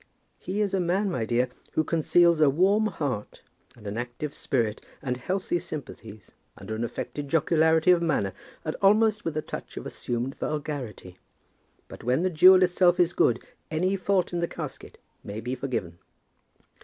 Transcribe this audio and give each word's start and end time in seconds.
"He 0.39 0.61
is 0.61 0.73
a 0.73 0.79
man, 0.79 1.11
my 1.11 1.25
dear, 1.25 1.49
who 1.73 1.83
conceals 1.83 2.41
a 2.41 2.49
warm 2.49 2.87
heart, 2.87 3.43
and 3.75 3.85
an 3.85 3.99
active 3.99 4.33
spirit, 4.33 4.83
and 4.99 5.15
healthy 5.17 5.59
sympathies, 5.59 6.31
under 6.57 6.73
an 6.73 6.83
affected 6.83 7.27
jocularity 7.27 7.91
of 7.91 8.01
manner, 8.01 8.33
and 8.65 8.75
almost 8.81 9.23
with 9.23 9.37
a 9.37 9.43
touch 9.43 9.77
of 9.77 9.85
assumed 9.85 10.33
vulgarity. 10.33 11.19
But 11.87 12.03
when 12.03 12.23
the 12.23 12.31
jewel 12.31 12.63
itself 12.63 12.99
is 12.99 13.13
good, 13.13 13.43
any 13.69 13.95
fault 13.95 14.33
in 14.33 14.39
the 14.39 14.47
casket 14.47 14.97
may 15.23 15.39
be 15.39 15.53
forgiven." 15.53 15.99